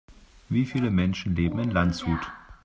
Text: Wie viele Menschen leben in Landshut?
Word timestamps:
Wie 0.49 0.65
viele 0.65 0.89
Menschen 0.89 1.35
leben 1.35 1.59
in 1.59 1.69
Landshut? 1.69 2.25